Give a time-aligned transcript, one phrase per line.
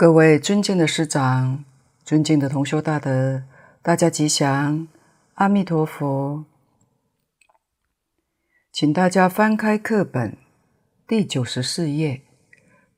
[0.00, 1.62] 各位尊敬的师长，
[2.06, 3.42] 尊敬的同修大德，
[3.82, 4.88] 大家吉祥，
[5.34, 6.46] 阿弥陀佛。
[8.72, 10.38] 请大家翻开课本
[11.06, 12.22] 第九十四页，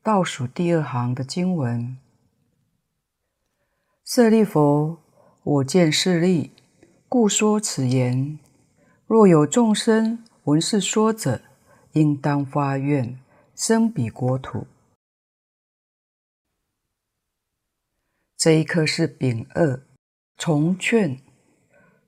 [0.00, 1.98] 倒数第二行的经文
[4.06, 4.98] ：“舍利弗，
[5.42, 6.52] 我见舍利，
[7.08, 8.38] 故说此言。
[9.08, 11.40] 若有众生闻是说者，
[11.94, 13.18] 应当发愿
[13.56, 14.68] 生彼国土。”
[18.42, 19.86] 这一颗是丙二，
[20.36, 21.20] 重劝，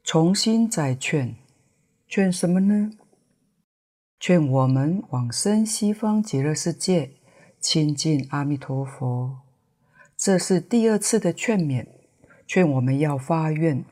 [0.03, 1.37] 重新再劝，
[2.09, 2.91] 劝什么呢？
[4.19, 7.13] 劝我们往生西方极乐世界，
[7.61, 9.43] 亲近阿弥陀佛。
[10.17, 11.87] 这是第二次的劝勉，
[12.49, 13.85] 劝我们要发愿。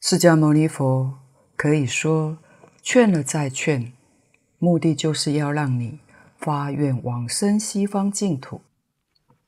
[0.00, 1.18] 释迦牟尼佛
[1.56, 2.38] 可以说
[2.80, 3.92] 劝了再劝，
[4.60, 6.03] 目的就是要让你。
[6.44, 8.60] 发愿往生西方净土，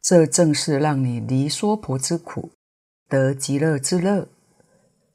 [0.00, 2.52] 这正是让你离娑婆之苦，
[3.06, 4.28] 得极乐之乐；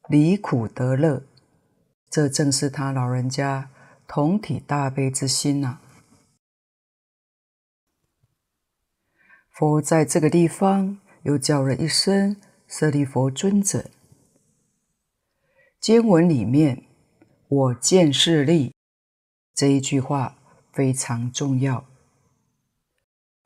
[0.08, 1.24] 离苦得乐，
[2.08, 3.72] 这正是他老人家
[4.08, 5.82] 同体大悲之心呐、啊。
[9.50, 12.38] 佛在这个地方又叫了一声
[12.70, 13.90] “舍利弗尊者”。
[15.82, 16.84] 经文里面
[17.50, 18.76] “我见势利”
[19.56, 20.38] 这一句话。
[20.72, 21.86] 非常重要。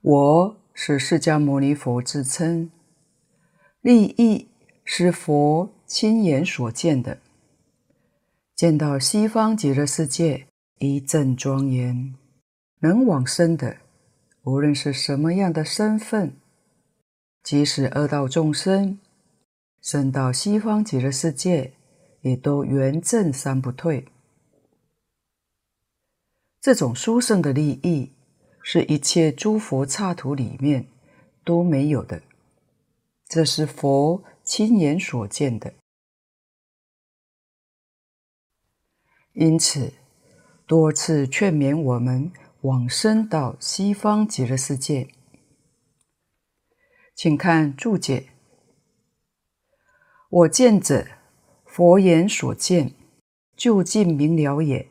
[0.01, 2.69] 我是释迦牟尼佛自称，
[3.81, 4.47] 利益
[4.83, 7.19] 是佛亲眼所见的，
[8.55, 10.47] 见到西方极乐世界
[10.77, 12.13] 一阵庄严，
[12.79, 13.77] 能往生的，
[14.43, 16.35] 无论是什么样的身份，
[17.41, 18.99] 即使恶道众生，
[19.81, 21.73] 生到西方极乐世界，
[22.21, 24.05] 也都圆证三不退。
[26.65, 28.11] 这种殊胜的利益，
[28.63, 30.87] 是一切诸佛刹土里面
[31.43, 32.23] 都没有的，
[33.27, 35.75] 这是佛亲眼所见的。
[39.33, 39.93] 因此，
[40.65, 42.31] 多次劝勉我们
[42.61, 45.07] 往生到西方极乐世界。
[47.13, 48.29] 请看注解：
[50.31, 51.05] 我见者，
[51.63, 52.95] 佛眼所见，
[53.55, 54.87] 究竟明了也；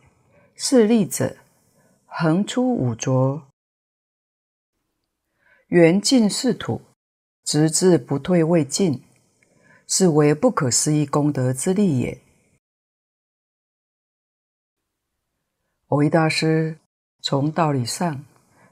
[0.55, 1.39] 是利者。
[2.17, 3.49] 横出五浊，
[5.67, 6.81] 圆尽是土，
[7.43, 9.03] 直至不退未尽，
[9.89, 12.21] 是为不可思议功德之利也。
[15.89, 16.79] 蕅益大师
[17.21, 18.25] 从道理上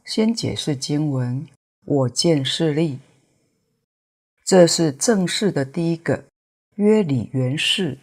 [0.05, 1.49] 先解释经文
[1.85, 3.01] ：“我见是利”，
[4.47, 6.27] 这是正式的第一个
[6.77, 7.99] 约理原事。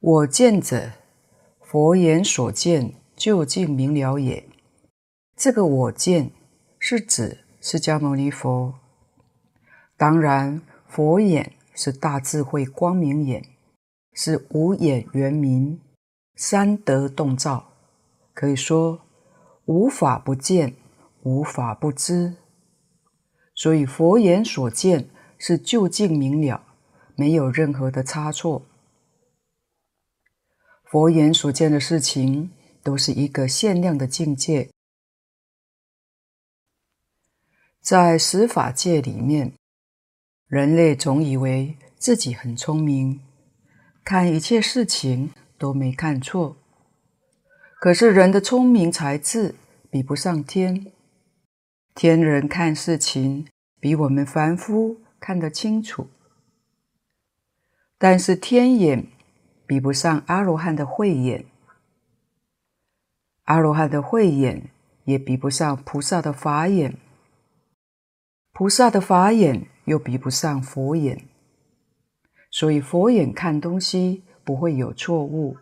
[0.00, 0.97] 我见者。
[1.70, 4.48] 佛眼所见，究竟明了也。
[5.36, 6.30] 这个我见
[6.78, 8.72] 是指释迦牟尼佛。
[9.94, 13.44] 当然，佛眼是大智慧光明眼，
[14.14, 15.78] 是无眼圆明，
[16.36, 17.68] 三德洞照，
[18.32, 19.02] 可以说
[19.66, 20.74] 无法不见，
[21.22, 22.36] 无法不知。
[23.54, 26.62] 所以佛眼所见是究竟明了，
[27.14, 28.62] 没有任何的差错。
[30.90, 32.50] 佛眼所见的事情，
[32.82, 34.70] 都是一个限量的境界。
[37.82, 39.52] 在十法界里面，
[40.46, 43.20] 人类总以为自己很聪明，
[44.02, 46.56] 看一切事情都没看错。
[47.78, 49.54] 可是人的聪明才智
[49.90, 50.90] 比不上天，
[51.94, 53.46] 天人看事情
[53.78, 56.08] 比我们凡夫看得清楚，
[57.98, 59.17] 但是天眼。
[59.68, 61.44] 比不上阿罗汉的慧眼，
[63.44, 64.70] 阿罗汉的慧眼
[65.04, 66.96] 也比不上菩萨的法眼，
[68.54, 71.26] 菩萨的法眼又比不上佛眼，
[72.50, 75.58] 所以佛眼看东西不会有错误，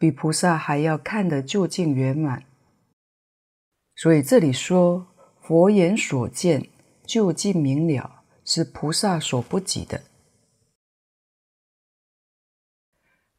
[0.00, 2.42] 比菩萨还要看得究竟圆满。
[3.94, 5.06] 所以这里说
[5.40, 6.68] 佛眼所见
[7.06, 10.02] 究竟明了，是菩萨所不及的。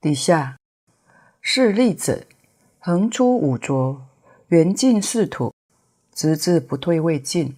[0.03, 0.57] 底下
[1.39, 2.25] 是利者，
[2.77, 4.05] 横出五浊，
[4.49, 5.53] 圆尽是土，
[6.13, 7.55] 直至不退未尽，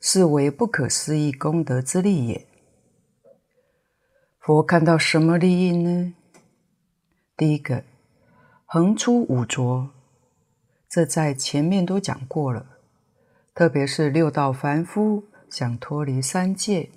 [0.00, 2.46] 是为不可思议功德之利也。
[4.38, 6.14] 佛看到什么利益呢？
[7.36, 7.84] 第一个，
[8.64, 9.90] 横出五浊，
[10.88, 12.64] 这在前面都讲过了，
[13.54, 16.88] 特别是六道凡夫想脱离三界，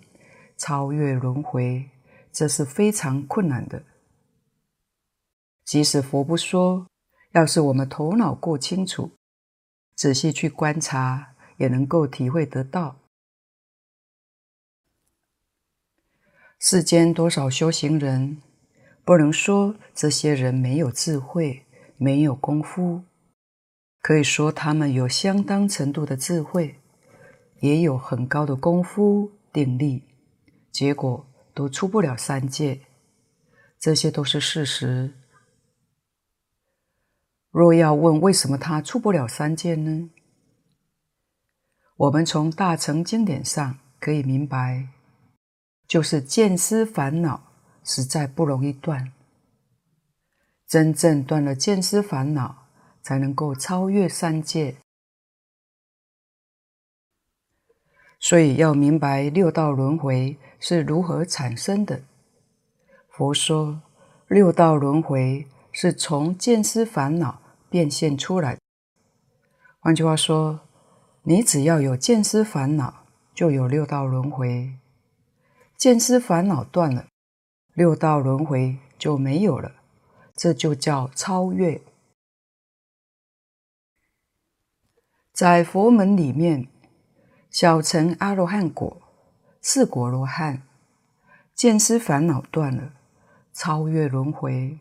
[0.55, 1.89] 超越轮回，
[2.31, 3.83] 这是非常困难的。
[5.67, 6.87] 即使佛不说，
[7.33, 9.11] 要是我们头脑够清楚，
[9.95, 13.01] 仔细去观察，也能够体会得到。
[16.57, 18.41] 世间多少修行人，
[19.03, 21.65] 不能说这些人没有智慧、
[21.97, 23.03] 没有功夫，
[24.01, 26.79] 可以说他们有相当程度的智慧，
[27.59, 30.05] 也有很高的功夫、定力，
[30.71, 32.79] 结果都出不了三界，
[33.77, 35.13] 这些都是事实。
[37.51, 40.09] 若要问为什么他出不了三界呢？
[41.95, 44.89] 我们从大乘经典上可以明白，
[45.87, 47.51] 就是见思烦恼
[47.83, 49.11] 实在不容易断。
[50.67, 52.67] 真正断了见思烦恼，
[53.01, 54.75] 才能够超越三界。
[58.19, 62.03] 所以要明白六道轮回是如何产生的。
[63.09, 63.81] 佛说，
[64.27, 65.47] 六道轮回
[65.79, 67.41] 是从见思烦恼。
[67.69, 68.57] 变现出来。
[69.81, 70.61] 换句话说，
[71.23, 73.03] 你只要有见思烦恼，
[73.35, 74.77] 就有六道轮回。
[75.75, 77.07] 见思烦恼断了，
[77.73, 79.73] 六道轮回就没有了。
[80.33, 81.81] 这就叫超越。
[85.33, 86.69] 在佛门里面，
[87.51, 89.01] 小乘阿罗汉果、
[89.61, 90.63] 四果罗汉，
[91.53, 92.93] 见思烦恼断了，
[93.51, 94.79] 超越轮回。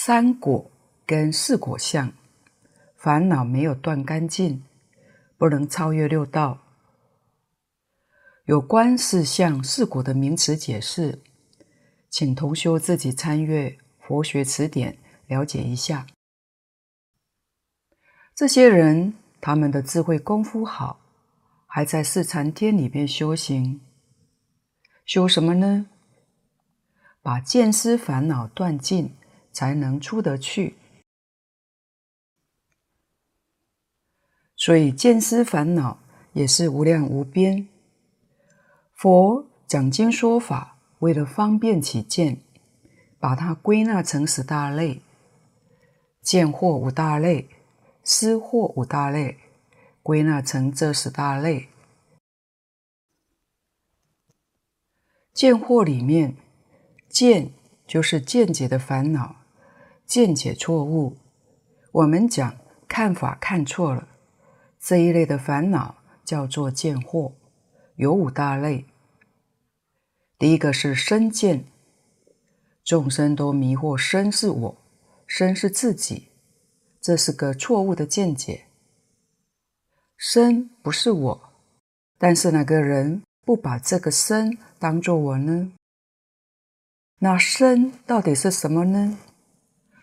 [0.00, 0.70] 三果。
[1.04, 2.12] 跟四果相，
[2.94, 4.62] 烦恼没有断干净，
[5.36, 6.58] 不能超越六道。
[8.44, 11.22] 有关四相四果的名词解释，
[12.10, 14.92] 请同修自己参阅《佛学词典》
[15.26, 16.06] 了解一下。
[18.36, 21.00] 这些人他们的智慧功夫好，
[21.66, 23.80] 还在四禅天里面修行，
[25.06, 25.86] 修什么呢？
[27.22, 29.16] 把见思烦恼断尽，
[29.58, 30.76] 才能出得去。
[34.54, 35.98] 所以见思烦恼
[36.32, 37.66] 也是无量无边。
[38.94, 42.40] 佛讲经说法，为了方便起见，
[43.18, 45.02] 把它归纳成十大类：
[46.22, 47.48] 见惑五大类，
[48.04, 49.38] 思惑五大类，
[50.04, 51.68] 归纳成这十大类。
[55.32, 56.36] 见惑里面，
[57.08, 57.50] 见
[57.88, 59.37] 就是见解的烦恼，
[60.08, 61.18] 见解错误。
[61.92, 62.56] 我们讲
[62.88, 64.08] 看法看错了。
[64.80, 67.32] 这一类的烦恼叫做见惑，
[67.96, 68.86] 有五大类。
[70.38, 71.66] 第一个是身见，
[72.82, 74.76] 众生都迷惑身是我，
[75.26, 76.28] 身是自己，
[77.02, 78.64] 这是个错误的见解。
[80.16, 81.52] 身不是我，
[82.16, 85.72] 但是哪个人不把这个身当作我呢？
[87.18, 89.18] 那身到底是什么呢？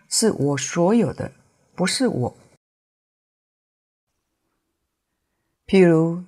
[0.08, 1.32] 是我所有的，
[1.74, 2.36] 不是我。
[5.66, 6.22] 譬如，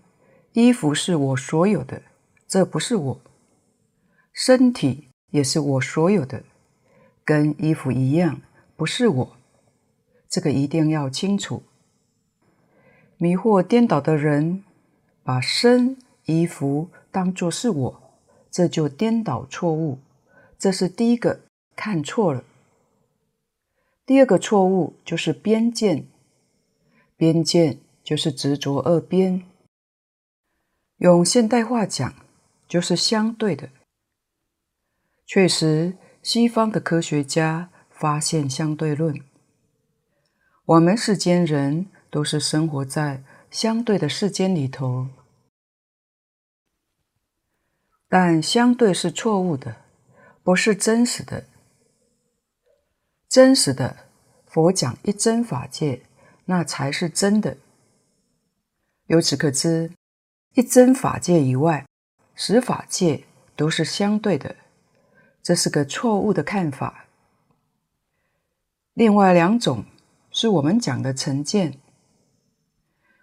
[0.53, 2.03] 衣服是我所有的，
[2.49, 3.21] 这不是我；
[4.33, 6.43] 身体也是我所有的，
[7.25, 8.41] 跟衣服一样，
[8.77, 9.37] 不是我。
[10.29, 11.63] 这个一定要清楚。
[13.17, 14.65] 迷惑颠倒的人，
[15.23, 18.03] 把身、衣服当作是我，
[18.51, 19.99] 这就颠倒错误。
[20.59, 21.41] 这是第一个
[21.77, 22.45] 看错了。
[24.09, 26.07] 第二个错误就是边见，
[27.15, 27.81] 边见。
[28.03, 29.43] 就是执着二边，
[30.97, 32.15] 用现代话讲，
[32.67, 33.69] 就是相对的。
[35.27, 39.15] 确实，西方的科学家发现相对论。
[40.65, 45.09] 我们世间人都是生活在相对的世间里头，
[48.09, 49.77] 但相对是错误的，
[50.43, 51.45] 不是真实的。
[53.29, 54.09] 真实的，
[54.47, 56.01] 佛讲一真法界，
[56.47, 57.59] 那才是真的。
[59.07, 59.93] 由此可知，
[60.55, 61.87] 一真法界以外，
[62.35, 64.57] 十法界都是相对的，
[65.43, 67.05] 这是个错误的看法。
[68.95, 69.85] 另外两种
[70.31, 71.79] 是我们讲的成见。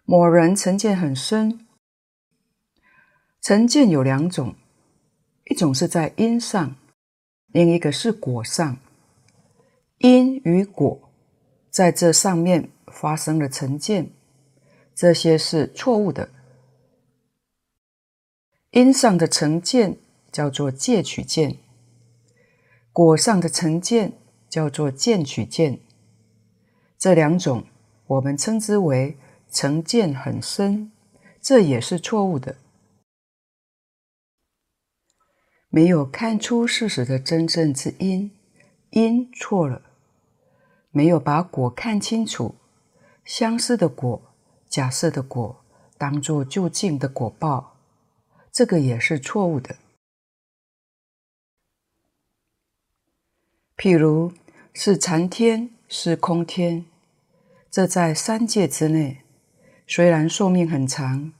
[0.06, 1.66] 某人成见很深，
[3.42, 4.54] 成见有两种，
[5.46, 6.76] 一种是在因上，
[7.48, 8.78] 另一个是果上。
[10.00, 11.10] 因与果
[11.70, 14.12] 在这上面发生了成见。
[14.94, 16.30] 这些是错误的。
[18.72, 19.98] 因上的成见
[20.32, 21.58] 叫做戒取见，
[22.92, 24.14] 果上的成见
[24.50, 25.80] 叫做见取见。
[26.98, 27.66] 这两种
[28.08, 29.18] 我们称之为
[29.50, 30.92] 成见很深，
[31.42, 32.58] 这也是错误的。
[35.70, 38.32] 没有看出事实的真正之因，
[38.96, 39.82] 因错了；
[40.90, 42.56] 没有把果看清楚，
[43.25, 44.34] 相似的果、
[44.70, 45.66] 假设的果
[45.98, 47.75] 当作究竟的果报，
[48.54, 49.75] 这个也是错误的。
[53.75, 54.32] 譬如
[54.74, 56.86] 是禅天，是空天，
[57.70, 59.24] 这在三界之内，
[59.86, 61.34] 虽然寿命很长，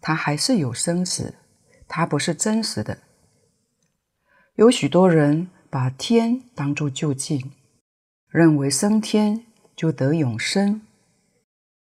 [0.00, 1.34] 它还是有生死，
[1.88, 2.98] 它不是真实的。
[4.54, 7.52] 有许多人把天当作究竟，
[8.26, 9.46] 认为升天
[9.76, 10.82] 就得永生。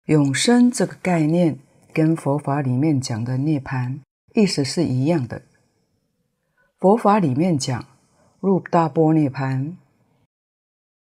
[0.04, 1.58] 永生这个概念
[1.92, 3.98] 跟佛法里面讲的涅槃
[4.34, 5.42] 意思是一样的。
[6.78, 7.84] 佛法里面讲
[8.40, 9.74] 入大波涅槃。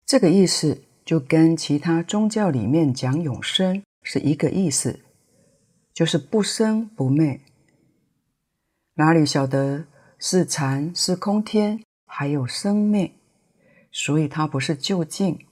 [0.07, 5.00] 这个意思就跟其他宗教里面讲永生是一个意思，
[5.92, 7.40] 就是不生不灭。
[8.95, 9.87] 哪里晓得
[10.19, 11.83] 是禅是空天，
[12.14, 13.14] 还有生命，
[13.90, 15.47] 所以它不是究竟。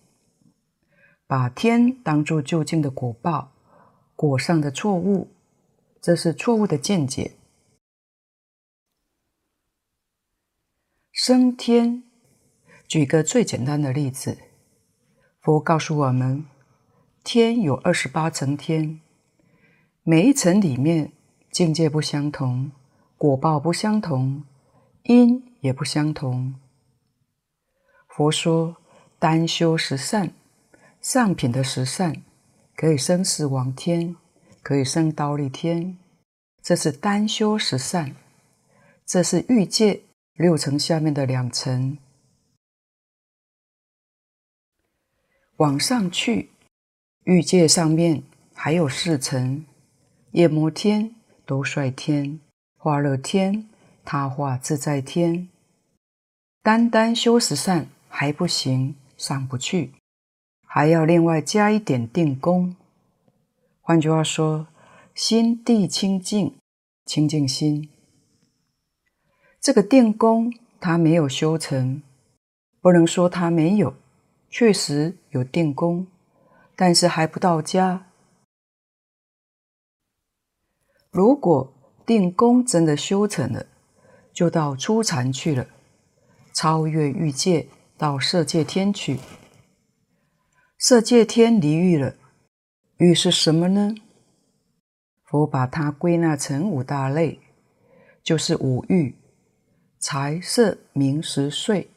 [1.26, 3.52] 把天当作究竟的果报，
[4.14, 5.32] 果上的错误，
[6.02, 7.38] 这是错误的见解。
[11.10, 12.02] 升天，
[12.86, 14.36] 举个最简单的例子。
[15.40, 16.44] 佛告诉我们，
[17.24, 19.00] 天有二十八层天，
[20.02, 21.12] 每一层里面
[21.50, 22.70] 境界不相同，
[23.16, 24.44] 果报不相同，
[25.04, 26.54] 因也不相同。
[28.08, 28.76] 佛说，
[29.18, 30.32] 单修十善，
[31.00, 32.22] 上品的十善，
[32.76, 34.16] 可以升十王天，
[34.62, 35.96] 可以升忉利天，
[36.62, 38.14] 这是单修十善，
[39.06, 40.02] 这是欲界
[40.34, 41.96] 六层下面的两层。
[45.56, 46.50] 往上去，
[47.24, 48.22] 欲界上面
[48.54, 49.64] 还有四层：
[50.32, 51.14] 夜摩天、
[51.46, 52.40] 兜率天、
[52.76, 53.69] 化乐天、
[54.12, 55.48] 他化自在天。
[56.64, 59.92] 单单修十善还不行，上不去，
[60.66, 62.74] 还要另外加一点定功。
[63.80, 64.66] 换句话说，
[65.14, 66.56] 心地清净，
[67.06, 67.88] 清净心。
[69.60, 72.02] 这个定功他没有修成，
[72.80, 73.94] 不能说他没有。
[74.50, 76.08] 确实有定功，
[76.74, 78.08] 但是还不到家。
[81.12, 81.72] 如果
[82.04, 83.66] 定功真的修成了，
[84.40, 85.66] 就到初禅去了，
[86.54, 87.68] 超越欲界
[87.98, 89.20] 到色界天去。
[90.78, 92.14] 色界天离欲了，
[92.96, 93.94] 欲是什么呢？
[95.26, 97.38] 佛把它归纳成五大类，
[98.22, 99.14] 就是五欲：
[99.98, 101.90] 财、色、名、食、睡。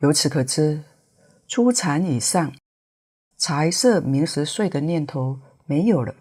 [0.00, 0.82] 由此可知。
[1.46, 2.54] 初禅以上，
[3.36, 6.14] 财色名食睡的念头没有了，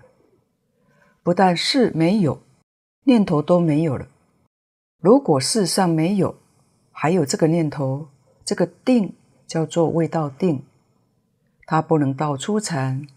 [1.23, 2.43] 不但是没有，
[3.05, 4.09] 念头都没有了。
[5.01, 6.36] 如果世上没有，
[6.91, 8.10] 还有这个念头，
[8.46, 9.15] 这个定
[9.48, 10.63] 叫做未到定，
[11.65, 13.08] 它不能到初禅，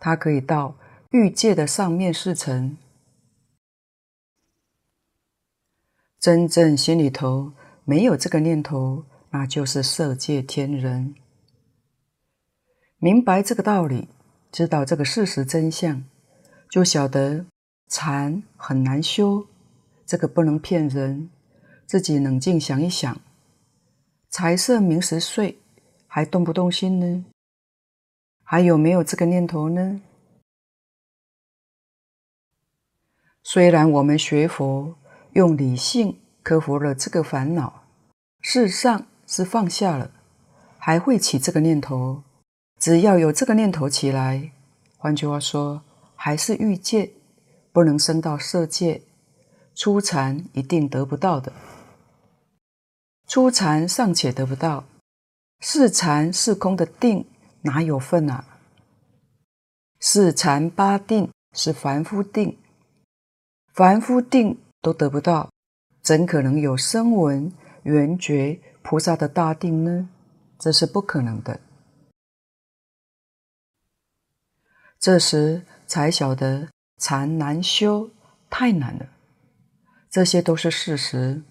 [0.00, 0.74] 它可以到
[1.10, 2.78] 欲界的上面四层。
[6.18, 7.52] 真正心里头
[7.84, 11.14] 没有这个念头，那就是色界天人。
[12.96, 14.08] 明白这个道理，
[14.50, 16.02] 知道这个事实真相，
[16.70, 17.44] 就晓得
[17.86, 19.46] 禅很难修，
[20.08, 21.28] 这个不能骗人。
[21.86, 23.20] 自己冷静想一想，
[24.30, 25.58] 财色名食睡，
[26.06, 27.26] 还动不动心呢？
[28.42, 30.00] 还有没有这个念头呢？
[33.42, 34.96] 虽然我们学佛
[35.32, 37.84] 用理性克服了这个烦恼，
[38.40, 40.10] 事实上是放下了，
[40.78, 42.22] 还会起这个念头。
[42.78, 44.52] 只要有这个念头起来，
[44.96, 45.82] 换句话说，
[46.14, 47.12] 还是欲界，
[47.72, 49.02] 不能升到色界，
[49.78, 51.52] 初禅一定得不到的。
[53.28, 54.84] 初禅尚且得不到，
[55.60, 57.24] 四禅是空的定
[57.62, 58.44] 哪有份啊？
[60.00, 62.58] 四禅八定是凡夫定，
[63.72, 65.48] 凡夫定都得不到，
[66.02, 67.52] 怎可能有声闻、
[67.84, 70.08] 缘觉、菩萨的大定呢？
[70.58, 71.60] 这是不可能的。
[74.98, 78.10] 这时才晓得禅难修，
[78.50, 79.06] 太难了。
[80.10, 81.42] 这些都是事实。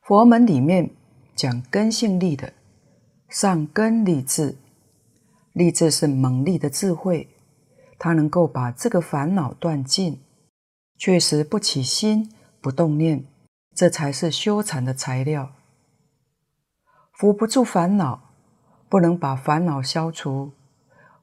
[0.00, 0.90] 佛门里面
[1.34, 2.52] 讲根性利的，
[3.28, 4.56] 上根利智，
[5.52, 7.28] 利智是猛力的智慧，
[7.98, 10.20] 它能够把这个烦恼断尽，
[10.98, 13.24] 确实不起心，不动念，
[13.74, 15.52] 这才是修禅的材料。
[17.12, 18.30] 扶不住烦恼，
[18.88, 20.52] 不能把烦恼消除。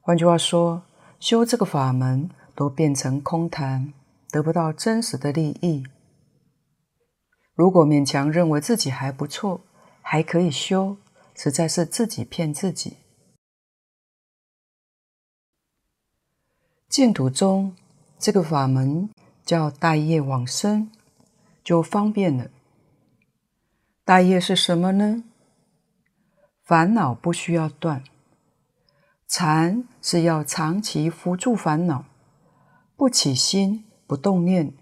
[0.00, 0.82] 换句话说，
[1.20, 3.92] 修这个法门都变成空谈，
[4.32, 5.84] 得不到真实的利益。
[7.54, 9.60] 如果勉强认为自己还不错，
[10.00, 10.96] 还可以修，
[11.36, 12.96] 实在是自己骗自己。
[16.88, 17.76] 净土中
[18.18, 19.10] 这个法门
[19.44, 20.90] 叫大业往生，
[21.62, 22.50] 就方便了。
[24.04, 25.24] 大业是什么呢？
[26.64, 28.02] 烦恼不需要断，
[29.28, 32.06] 禅是要长期扶住烦恼，
[32.96, 34.74] 不起心，不动念，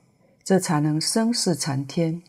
[0.42, 2.20] 这才能生死禅天。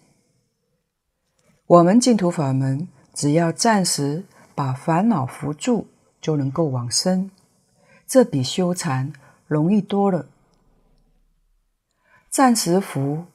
[1.65, 5.87] 我们净土法门，只要暂时把烦恼扶住，
[6.21, 7.31] 就能够往生，
[8.05, 9.11] 这比修禅
[9.47, 10.29] 容易多了。
[12.29, 13.25] 暂时扶，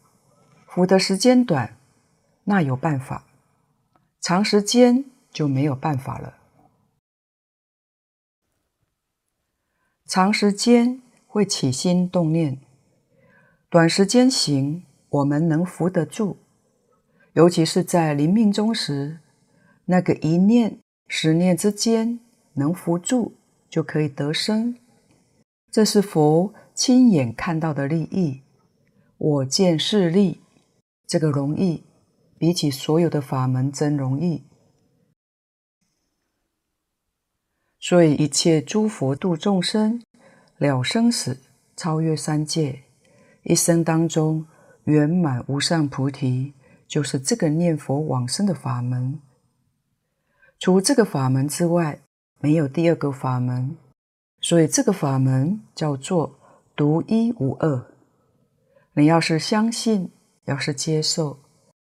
[0.69, 1.77] 扶的时间短，
[2.45, 3.25] 那有办法；
[4.21, 6.39] 长时间就没有办法了。
[10.07, 12.61] 长时间会起心动念，
[13.77, 16.39] 短时间行，我们能扶得住。
[17.35, 19.19] 尤其是在临命终时，
[19.85, 22.19] 那个一念、十念之间
[22.55, 23.35] 能扶住，
[23.69, 24.79] 就可以得生。
[25.71, 28.41] 这是佛亲眼看到的利益。
[29.19, 30.41] 我见是利，
[31.07, 31.83] 这个容易，
[32.39, 34.43] 比起所有的法门真容易。
[37.79, 40.03] 所以一切诸佛度众生，
[40.57, 41.37] 了生死，
[41.77, 42.85] 超越三界，
[43.47, 44.47] 一生当中
[44.85, 46.53] 圆满无上菩提。
[46.89, 49.21] 就是这个念佛往生的法门，
[50.57, 51.99] 除这个法门之外，
[52.39, 53.77] 没有第二个法门，
[54.41, 56.39] 所以这个法门叫做
[56.77, 57.87] 独一无二。
[58.93, 60.13] 你要是相信，
[60.45, 61.41] 要是接受，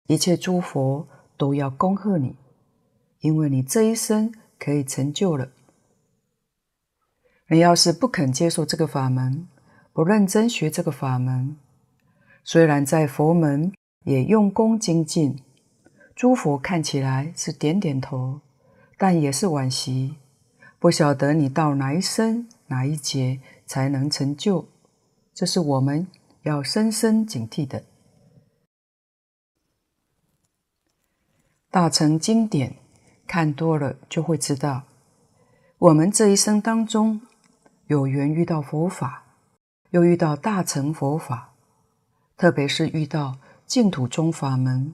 [0.05, 2.35] 一切诸佛都要恭贺你，
[3.21, 5.49] 因为你这一生可以成就了。
[7.47, 9.47] 你要是不肯接受这个法门，
[9.93, 11.55] 不认真学这个法门，
[12.43, 13.71] 虽然在佛门。
[14.05, 15.39] 也用功精进，
[16.13, 18.41] 诸佛看起来是点点头，
[18.97, 20.17] 但也是惋惜，
[20.77, 24.67] 不晓得你到哪一生哪一劫才能成就，
[25.33, 26.05] 这是我们
[26.41, 27.85] 要深深警惕的。
[31.71, 32.75] 大乘经典
[33.25, 34.83] 看多了就会知道，
[35.77, 37.21] 我们这一生当中
[37.87, 39.22] 有缘遇到佛法，
[39.93, 41.53] 又遇到大乘佛法，
[42.35, 43.37] 特别是遇到。
[43.65, 44.93] 净土中法门，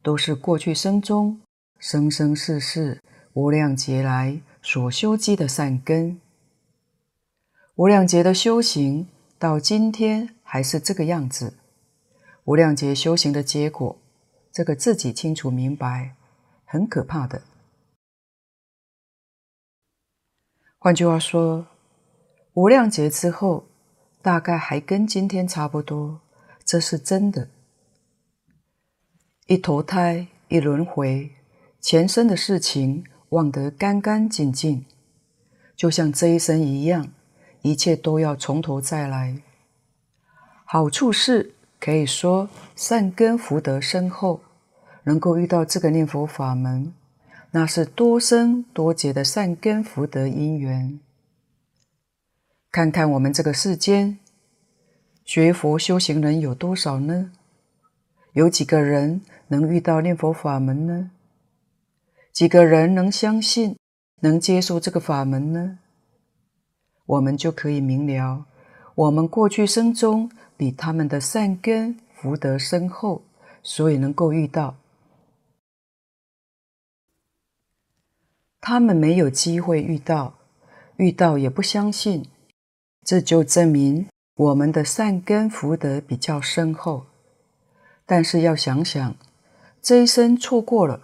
[0.00, 1.40] 都是过去生中
[1.78, 3.02] 生生世世
[3.34, 6.18] 无量劫来所修积的善根。
[7.74, 11.54] 无量劫的修行到今天还是这个样子。
[12.44, 13.98] 无量劫修行的结果，
[14.52, 16.14] 这个自己清楚明白，
[16.64, 17.42] 很可怕的。
[20.78, 21.66] 换句话说，
[22.54, 23.66] 无量劫之后，
[24.26, 26.20] 大概还跟今天差不多，
[26.64, 27.48] 这是真的。
[29.46, 31.30] 一投胎，一轮回，
[31.80, 34.84] 前生的事情忘得干干净净，
[35.76, 37.12] 就像这一生一样，
[37.62, 39.40] 一切都要从头再来。
[40.64, 44.40] 好处是可以说善根福德深厚，
[45.04, 46.92] 能够遇到这个念佛法门，
[47.52, 50.98] 那是多生多劫的善根福德因缘。
[52.70, 54.18] 看看我们这个世间，
[55.24, 57.32] 学佛修行人有多少呢？
[58.32, 61.10] 有几个人能遇到念佛法门呢？
[62.32, 63.78] 几个人能相信、
[64.20, 65.78] 能接受这个法门呢？
[67.06, 68.44] 我们就可以明了，
[68.94, 73.22] 我们过去生中比他们的善根福德深厚，
[73.62, 74.76] 所以能够遇到。
[78.60, 80.34] 他们没有机会遇到，
[80.96, 82.26] 遇到也不相信，
[83.06, 87.06] 这就证明我们的善根福德比较深厚。
[88.04, 89.14] 但是要想想，
[89.80, 91.00] 这一生错过了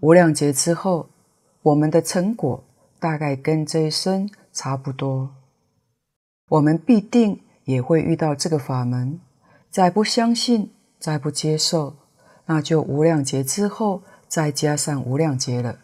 [0.00, 1.08] 无量劫之后，
[1.62, 2.64] 我们的成果
[2.98, 5.30] 大概跟这一生差不多。
[6.48, 9.20] 我们必定也会遇到这个法门，
[9.70, 11.94] 再不相信，再不接受，
[12.46, 15.78] 那就无量劫之后再加上无量劫了。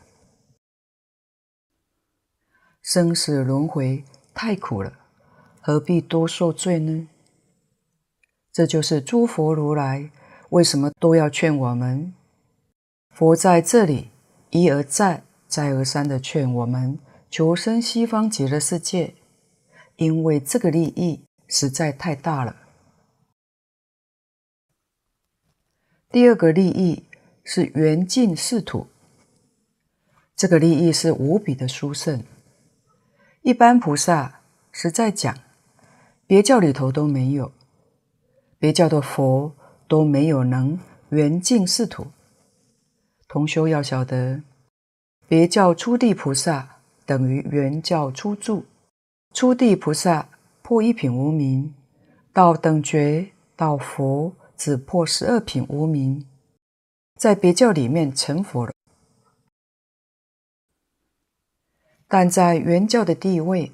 [2.82, 4.04] 生死轮回
[4.35, 4.92] 太苦了，
[5.66, 7.09] 何必多受罪呢？
[8.52, 10.12] 这就是诸佛如来。
[10.50, 12.14] 为什么都要劝我们？
[13.11, 14.11] 佛在这里
[14.50, 19.14] 一而再、再而三的劝我们求生西方极乐世界，
[19.96, 22.55] 因为这个利益实在太大了。
[26.12, 27.02] 第二个利益
[27.42, 28.87] 是圆净世土，
[30.37, 32.22] 这个利益是无比的殊胜，
[33.42, 35.37] 一般菩萨实在讲，
[36.27, 37.53] 别教里头都没有，
[38.59, 39.55] 别教的佛。
[39.89, 42.09] 都没有能圆净净土。
[43.29, 44.43] 同修要晓得，
[45.29, 48.65] 别教初地菩萨等于圆教初住，
[49.33, 50.29] 初地菩萨
[50.62, 51.73] 破一品无明，
[52.33, 56.27] 到等觉到佛只破十二品无明，
[57.15, 58.73] 在别教里面成佛了。
[62.09, 63.73] 但在原教的地位，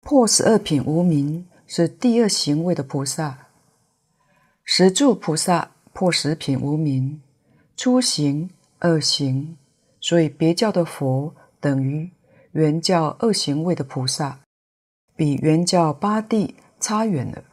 [0.00, 3.48] 破十二品无明是第二行位的菩萨，
[4.64, 7.20] 十住菩萨破十品无明，
[7.76, 9.58] 初行、二行，
[10.00, 12.10] 所以别教的佛等于
[12.52, 14.40] 原教二行位的菩萨，
[15.14, 17.44] 比原教八地差远了。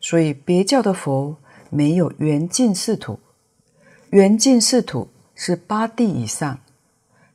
[0.00, 1.36] 所以别教的佛
[1.68, 3.20] 没有圆净四土，
[4.08, 6.58] 圆净四土是八地以上。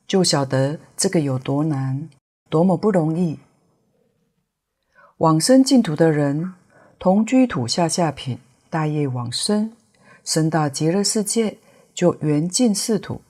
[0.08, 2.10] 就晓得这个有多难，
[2.50, 3.38] 多么不容易。
[5.24, 6.52] 往生净土的人，
[6.98, 9.72] 同居土下下品，大业往生，
[10.22, 11.56] 生到极乐世界，
[11.94, 13.22] 就圆净四土，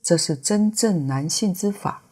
[0.00, 2.04] 这是真正难信之法。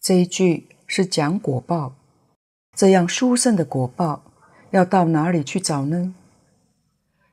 [0.00, 1.96] 这一句是讲果报，
[2.76, 4.22] 这样殊胜的果报，
[4.70, 6.14] 要到哪里去找呢？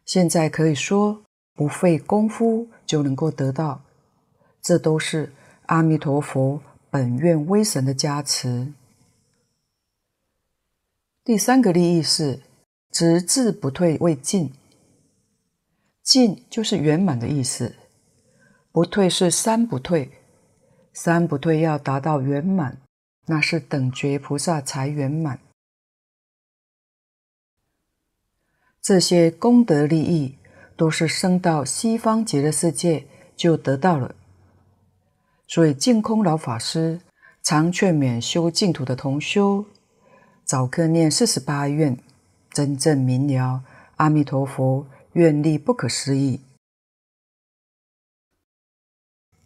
[0.03, 1.21] 现在可以说。
[1.53, 3.81] 不费功夫就能够得到，
[4.61, 5.33] 这都是
[5.65, 8.71] 阿弥陀佛本愿威神的加持。
[11.29, 12.39] 第三个利益是
[12.89, 14.51] 直至不退为尽，
[16.01, 17.75] 尽就是圆满的意思，
[18.71, 20.09] 不退是三不退，
[20.91, 22.81] 三不退要达到圆满，
[23.27, 25.39] 那是等觉菩萨才圆满。
[28.81, 30.35] 这些功德利益。
[30.75, 34.15] 都是升到西方极乐世界就得到了，
[35.45, 37.01] 所以净空老法师
[37.43, 39.65] 常劝勉修净土的同修，
[40.49, 41.95] 早课念四十八愿，
[42.49, 43.63] 真正明了
[43.97, 46.41] 阿弥陀佛愿力不可思议，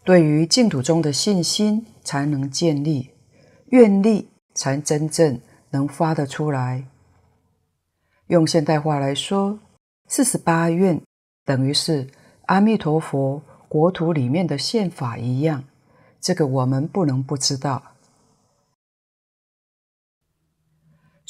[0.05, 3.09] 对于净土中的信心才能建立，
[3.65, 6.87] 愿力才真正能发得出来。
[8.27, 9.59] 用现代话来说，
[10.07, 11.01] 四十八愿。
[11.43, 12.07] 等于是
[12.45, 15.65] 阿弥陀佛国土里面的宪法一样，
[16.21, 17.92] 这个我们不能不知道。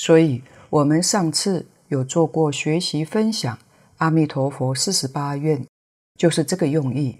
[0.06, 3.58] 所以，我们上次有做过学习分享，
[4.00, 5.66] 阿弥陀佛四十八愿，
[6.18, 7.20] 就是这个用意。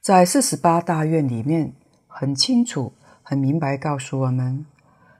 [0.00, 1.74] 在四十八大愿里面，
[2.06, 4.64] 很清楚、很明白告诉我们，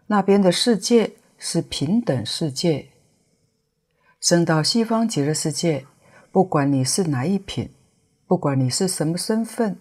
[0.06, 2.88] 那边的世界是平等世界，
[4.18, 5.84] 升到西方极乐世界。
[6.32, 7.68] 不管你是哪一品，
[8.26, 9.78] 不管你是什么身份，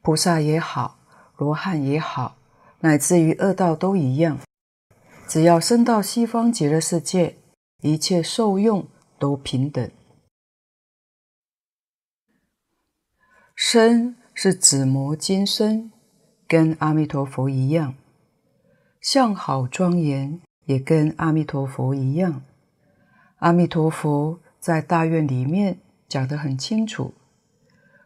[0.00, 0.98] 菩萨也好，
[1.36, 2.38] 罗汉也好，
[2.80, 4.38] 乃至于恶道都一样，
[5.28, 7.36] 只要升到西方极乐世界，
[7.82, 8.86] 一切受用
[9.18, 9.90] 都平等。
[13.54, 15.90] 身是紫磨金身，
[16.46, 17.94] 跟阿弥陀佛一样；
[19.00, 22.42] 相好庄严，也跟阿弥陀佛一样。
[23.38, 24.40] 阿弥陀佛。
[24.58, 27.14] 在大愿里面讲得很清楚，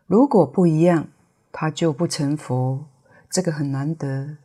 [0.06, 1.08] 如果不一样，
[1.50, 2.84] 他就不成佛，
[3.30, 4.36] 这个很难得。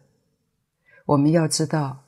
[1.07, 2.04] 我们要知道，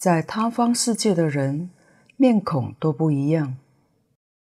[0.00, 1.68] 在他方世界的人
[2.16, 3.58] 面孔都不一样，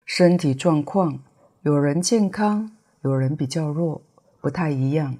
[0.05, 1.23] 身体状况
[1.63, 4.03] 有人健康，有人比较弱，
[4.41, 5.17] 不太一样。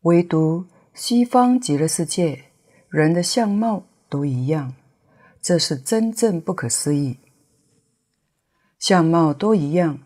[0.00, 2.46] 唯独西方极乐世界
[2.88, 4.74] 人的相貌都一样。
[5.40, 7.18] 这是真正不可思议，
[8.80, 10.00] 相貌都一样，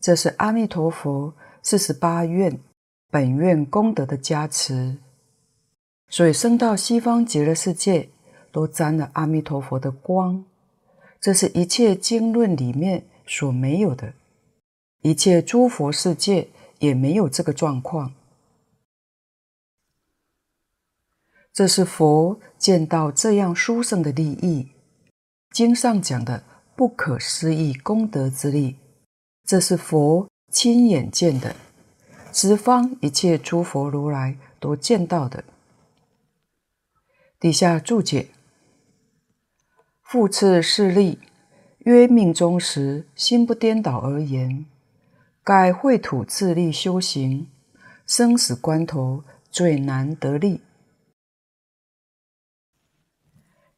[0.00, 2.58] 这是阿弥陀佛四十八愿
[3.10, 4.98] 本愿功德的加持，
[6.14, 8.08] 所以升到西方极乐世界
[8.52, 10.44] 都沾了阿弥陀佛的光，
[11.20, 14.14] 这是一切经论里面所没有的，
[15.02, 18.14] 一切诸佛世界也没有这个状况，
[21.52, 24.68] 这是佛见到这样殊胜的利益。
[25.50, 26.44] 经上讲的
[26.76, 28.76] 不可思议功德之力，
[29.44, 31.56] 这是佛亲眼见的，
[32.32, 35.42] 十方一切诸佛如来都见到的。
[37.44, 38.28] 底下注解：
[40.00, 41.18] 复次是利，
[41.80, 44.64] 曰命终时心不颠倒而言，
[45.42, 47.46] 盖秽土自力修行，
[48.06, 50.62] 生死关头最难得利。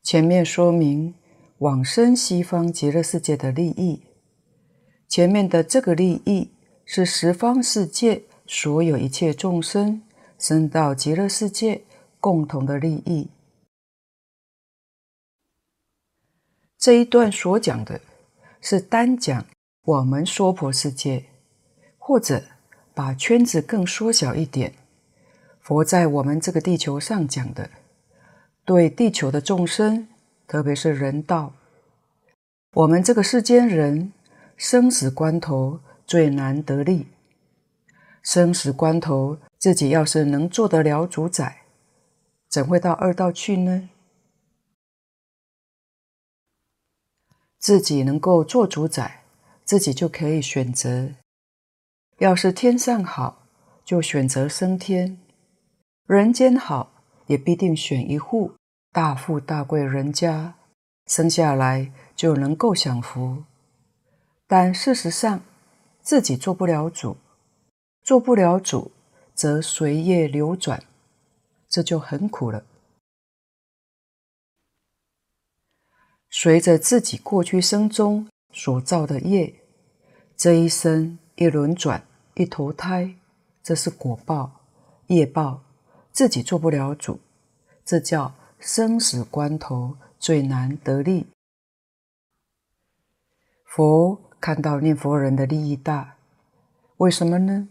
[0.00, 1.16] 前面说明。
[1.59, 4.02] 往生西方极乐世界的利益，
[5.09, 6.52] 前面的这个利益
[6.85, 10.02] 是十方世界所有一切众生
[10.38, 11.83] 生到极乐世界
[12.20, 13.31] 共同的利益。
[16.87, 18.01] 这一段所讲的
[18.61, 19.44] 是单讲
[19.83, 21.25] 我们娑婆世界，
[21.99, 22.44] 或者
[22.94, 24.72] 把圈子更缩小一点，
[25.61, 27.70] 佛在我们这个地球上讲的，
[28.64, 30.07] 对地球的众生，
[30.46, 31.55] 特别是人道，
[32.75, 34.12] 我们这个世间人，
[34.57, 37.09] 生死关头最难得力。
[38.22, 41.62] 生死关头，自己要是能做得了主宰，
[42.49, 43.88] 怎会到二道去呢？
[47.66, 49.24] 自己能够做主宰，
[49.64, 51.09] 自己就可以选择。
[52.18, 53.42] 要是天上好，
[53.85, 55.18] 就选择升天。
[56.07, 56.92] 人间好，
[57.26, 58.52] 也必定选一户
[58.92, 60.55] 大富大贵人家，
[61.09, 63.42] 生下来就能够享福。
[64.46, 65.40] 但事实上，
[66.00, 67.16] 自己做不了主，
[68.05, 68.92] 做不了主，
[69.35, 70.85] 则随业流转，
[71.68, 72.62] 这就很苦了。
[76.38, 79.55] 随着自己过去生中所造的业，
[80.37, 83.14] 这一生一轮转，一投胎，
[83.62, 84.53] 这是果报、
[85.07, 85.62] 业报。
[86.12, 87.18] 自己做不了主，
[87.87, 91.27] 这叫生死关头最难得利。
[93.64, 96.16] 佛看到念佛人的利益大，
[96.99, 97.66] 为什么呢？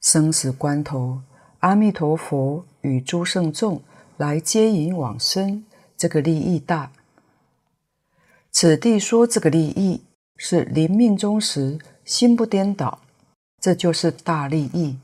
[0.00, 1.20] 生死关头，
[1.58, 3.82] 阿弥陀佛与诸圣众
[4.16, 6.90] 来接引往生，这个利益大。
[8.60, 10.02] 此地说这个利益
[10.36, 12.98] 是临命终时心不颠倒，
[13.60, 14.98] 这就是大利益。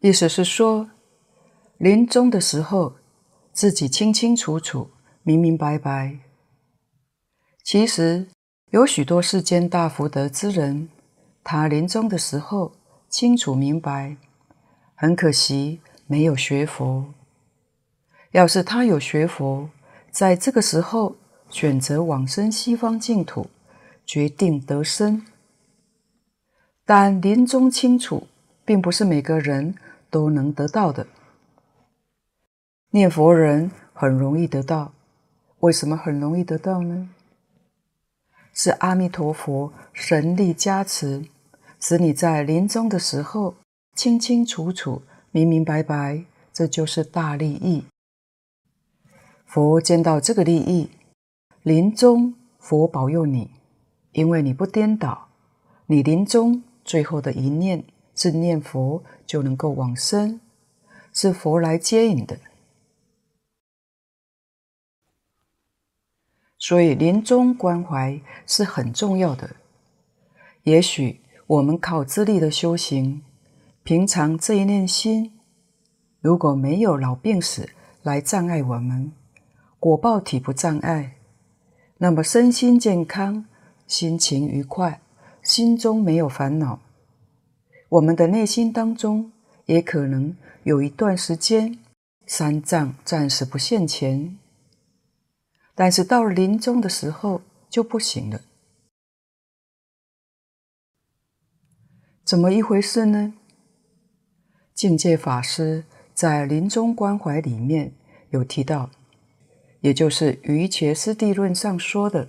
[0.00, 0.90] 意思是说，
[1.78, 2.96] 临终的时候，
[3.52, 4.90] 自己清清楚楚、
[5.22, 6.18] 明明白白。
[7.62, 8.26] 其实
[8.72, 10.88] 有许多世间大福德之人，
[11.44, 12.72] 他临终的时候
[13.08, 14.16] 清楚明白，
[14.96, 17.14] 很可惜没有学佛。
[18.36, 19.70] 要是他有学佛，
[20.10, 21.16] 在这个时候
[21.48, 23.48] 选择往生西方净土，
[24.04, 25.24] 决定得生。
[26.84, 28.26] 但临终清楚，
[28.64, 29.74] 并不是每个人。
[30.08, 31.06] 都能得到的。
[32.90, 34.92] 念佛人很容易得到，
[35.58, 37.10] 为什么很容易得到呢？
[38.54, 41.24] 是阿弥陀佛神力加持，
[41.80, 43.56] 使你在临终的时候
[43.94, 47.84] 清清楚楚、明明白白，这就是大利益。
[49.56, 50.90] 佛见到这个利益，
[51.62, 53.52] 临终佛保佑你，
[54.12, 55.28] 因为你不颠倒，
[55.86, 57.82] 你临终最后的一念。
[58.14, 60.40] 是念佛就能够往生，
[61.10, 62.38] 是佛来接引的。
[66.58, 69.56] 所以临终关怀是很重要的。
[70.64, 73.22] 也许我们靠自力的修行，
[73.82, 75.32] 平常这一念心，
[76.20, 77.70] 如果没有老病死
[78.02, 79.12] 来障碍我们，
[79.86, 81.16] 果报体不障碍，
[81.98, 83.46] 那么身心健康，
[83.86, 85.00] 心情愉快，
[85.44, 86.80] 心中没有烦恼。
[87.90, 89.30] 我们的内心当中
[89.66, 91.78] 也可能有一段时间，
[92.26, 94.36] 三藏暂时不现前，
[95.76, 98.40] 但是到了临终的时候就不行了。
[102.24, 103.34] 怎么一回事呢？
[104.74, 107.94] 境界法师在临终关怀里面
[108.30, 108.90] 有提到，
[109.80, 112.28] 也就是《瑜伽师地论》上说的，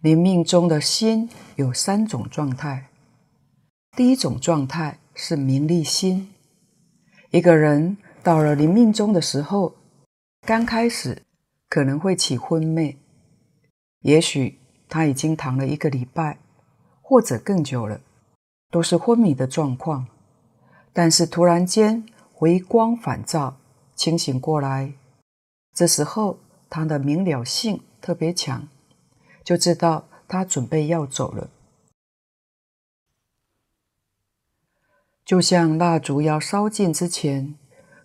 [0.00, 2.88] 临命中的心有三种状态。
[3.96, 6.32] 第一种状态是名利心。
[7.30, 9.74] 一个人到了临命中的时候，
[10.46, 11.22] 刚开始
[11.68, 12.96] 可能会起昏昧，
[14.00, 14.58] 也许
[14.88, 16.38] 他已经躺了一个礼拜，
[17.00, 18.00] 或者更久了，
[18.70, 20.06] 都是昏迷的状况。
[20.92, 23.56] 但是突然间回光返照，
[23.96, 24.92] 清醒过来，
[25.72, 26.38] 这时候
[26.74, 28.68] 他的明了性特别强，
[29.44, 31.48] 就知道他准备要走了。
[35.24, 37.54] 就像蜡烛要烧尽之前，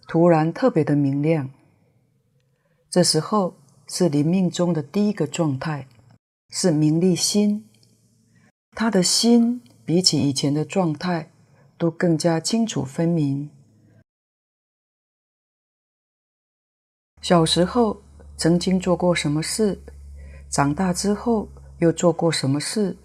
[0.07, 1.49] 突然特别的明亮。
[2.91, 3.55] 这时候
[3.87, 5.87] 是临命终的第一个状态，
[6.51, 7.67] 是名利心。
[8.73, 11.31] 他的心比起以前的状态，
[11.75, 13.49] 都更加清楚分明。
[17.19, 18.03] 小时候
[18.39, 19.77] 曾经做过什么事，
[20.49, 21.49] 长大之后
[21.79, 22.95] 又做过什么事，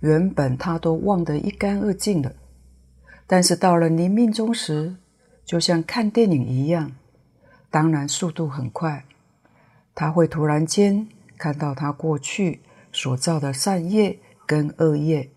[0.00, 2.32] 原本他都忘得一干二净了。
[3.26, 4.96] 但是到了临命终时，
[5.44, 6.92] 就像看电影一样，
[7.70, 9.04] 当然速度很快，
[9.94, 11.06] 他会突然间
[11.36, 15.30] 看到他过去所造的善业跟恶业，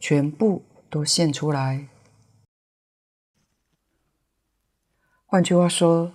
[0.00, 1.86] 全部都现出来。
[5.24, 6.14] 换句话说，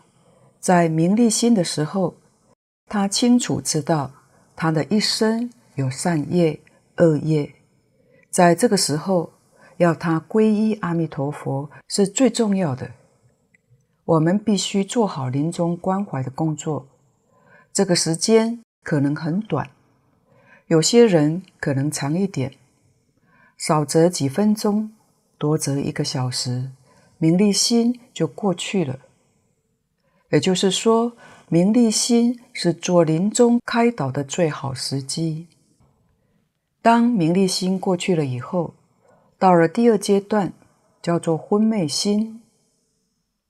[0.59, 2.17] 在名利心的时候，
[2.87, 4.11] 他清楚知道
[4.55, 6.59] 他的一生有善业、
[6.97, 7.53] 恶业，
[8.29, 9.31] 在这个时候。
[9.77, 12.93] 要他皈依阿弥陀佛是最重要的。
[14.05, 16.87] 我们必须做好临终关怀的工作。
[17.71, 19.69] 这个时间可能很短，
[20.65, 22.53] 有些人可能长一点，
[23.55, 24.91] 少则几分钟，
[25.37, 26.71] 多则一个小时，
[27.19, 28.97] 名利心就过去了。
[30.31, 31.15] 也就是说，
[31.49, 35.47] 名利心是做临终开导的最好时机。
[36.81, 38.73] 当名利心过去了以后，
[39.39, 40.51] 到了第二阶段，
[41.01, 42.41] 叫做昏昧心。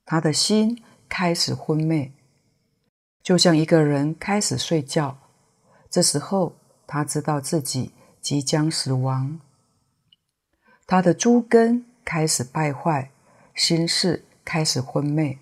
[0.04, 2.12] 他的心开始昏昧，
[3.20, 5.18] 就像一个人开始睡觉。
[5.90, 6.54] 这时候，
[6.86, 9.40] 他知道自己即将死亡，
[10.86, 13.10] 他的诸根开始败坏，
[13.56, 15.40] 心事开始昏昧。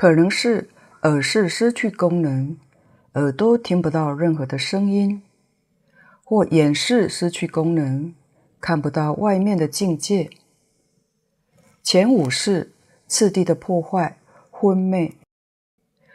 [0.00, 0.70] 可能是
[1.02, 2.56] 耳识失去功能，
[3.16, 5.20] 耳朵听不到任何的声音；
[6.24, 8.14] 或眼识失去功能，
[8.62, 10.30] 看不到外面的境界。
[11.82, 12.72] 前五识
[13.06, 14.16] 次第的破坏、
[14.50, 15.18] 昏昧，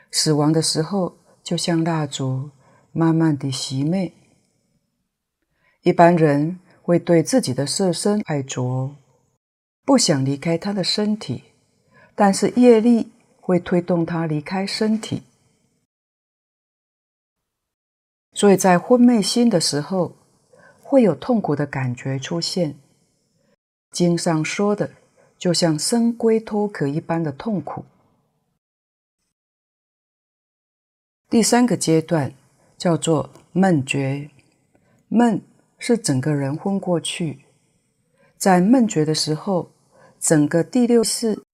[0.09, 2.49] 死亡的时候就像蜡烛，
[2.91, 4.11] 慢慢地熄灭。
[5.83, 8.95] 一般人会对自己的色身爱着，
[9.85, 11.43] 不想离开他的身体，
[12.15, 13.11] 但是业力。
[13.45, 15.21] 会推动他离开身体，
[18.33, 20.15] 所以在昏昧心的时候，
[20.81, 22.75] 会有痛苦的感觉出现。
[23.91, 24.89] 经上说的，
[25.37, 27.85] 就像生龟脱壳一般的痛苦。
[31.29, 32.33] 第三个阶段
[32.79, 34.31] 叫做闷觉，
[35.07, 35.39] 闷
[35.77, 37.45] 是整个人昏过去，
[38.37, 39.69] 在闷觉的时候，
[40.19, 41.44] 整个第六识。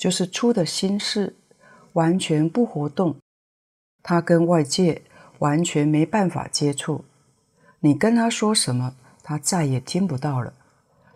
[0.00, 1.36] 就是出的心识
[1.92, 3.16] 完全不活动，
[4.02, 5.02] 他跟外界
[5.40, 7.04] 完全没办法接触。
[7.80, 10.54] 你跟他说什么，他再也听不到了。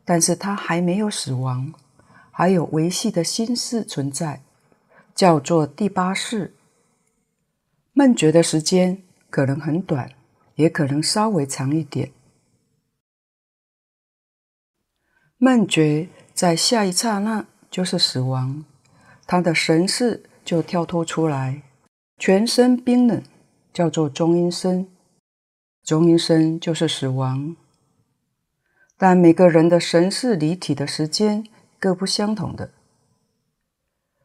[0.04, 1.72] 但是他还没有死亡，
[2.30, 4.42] 还有维系的心识存在，
[5.14, 6.52] 叫做第八识。
[7.94, 10.12] 梦觉的时间可能很短，
[10.56, 12.12] 也可能稍微长一点。
[15.38, 18.62] 梦觉在下一刹那就是死亡。
[19.26, 21.62] 他的神识就跳脱出来，
[22.18, 23.22] 全身冰冷，
[23.72, 24.86] 叫做中阴身。
[25.82, 27.56] 中阴身就是死亡。
[28.96, 31.46] 但每个人的神识离体的时间
[31.78, 32.70] 各不相同的。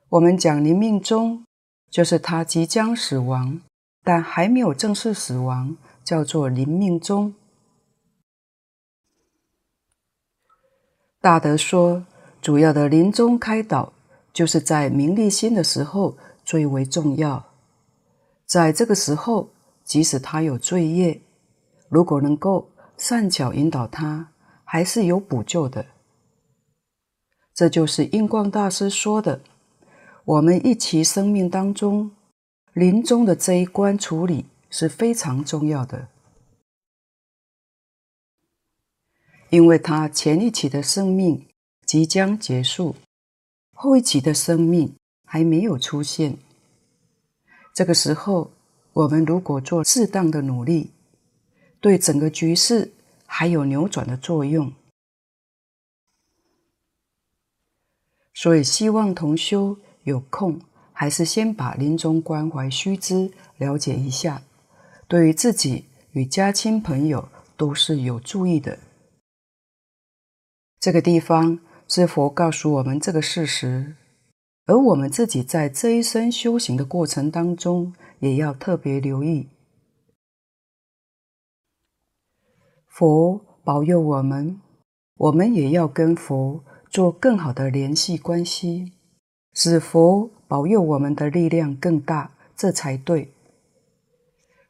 [0.10, 1.44] 我们讲临命终，
[1.90, 3.62] 就是他即将死亡，
[4.04, 7.34] 但还没有正式死亡，叫做临命终。
[11.22, 12.06] 大德说，
[12.42, 13.94] 主要的临终开导。
[14.32, 17.52] 就是在名利心的时候最为重要，
[18.46, 19.50] 在这个时候，
[19.84, 21.22] 即使他有罪业，
[21.90, 24.32] 如果能够善巧引导他，
[24.64, 25.86] 还是有补救的。
[27.54, 29.42] 这就是印光大师说的：
[30.24, 32.12] 我们一期生命当中，
[32.74, 36.08] 临终的这一关处理是非常重要的，
[39.50, 41.48] 因为他前一期的生命
[41.86, 42.96] 即将结束。
[43.82, 46.38] 后一期的生命还没有出现，
[47.74, 48.52] 这个时候，
[48.92, 50.92] 我们如果做适当的努力，
[51.80, 52.92] 对整个局势
[53.26, 54.74] 还有扭转的作用。
[58.34, 60.60] 所以，希望同修有空，
[60.92, 64.42] 还是先把临终关怀须知了解一下，
[65.08, 68.78] 对于自己与家亲朋友都是有助益的。
[70.82, 71.60] 这个地方。
[71.90, 73.96] 是佛告诉我们这个事实，
[74.68, 79.48] 而我们自己在这一生修行的过程当中，也要特别留意。
[82.88, 84.62] 佛保佑我们，
[85.16, 88.94] 我们也要跟佛做更好的联系关系，
[89.54, 93.34] 使佛保佑我们的力量更大，这才对。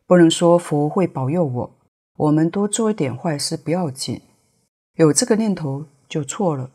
[0.08, 1.72] 不能说佛会保佑我，
[2.16, 4.22] 我们多做一点坏事不要紧，
[4.96, 6.72] 有这个念头就错了。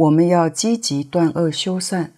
[0.00, 2.12] 我们要积极断恶修善，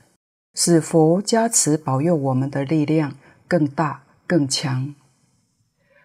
[0.55, 3.17] 使佛加持保佑我们的力量
[3.49, 4.95] 更大更强。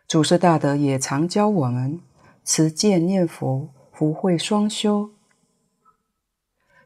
[0.07, 1.99] 祖师大德也常教我们
[2.43, 5.11] 持戒念佛，福慧双修。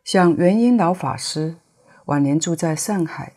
[0.03, 1.55] 像圆瑛老法师
[2.07, 3.31] 晚年住在上海，